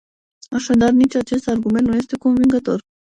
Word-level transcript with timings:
Așadar, 0.49 0.91
nici 0.91 1.15
acest 1.15 1.47
argument 1.47 1.87
nu 1.87 1.95
este 1.95 2.17
convingător. 2.17 2.81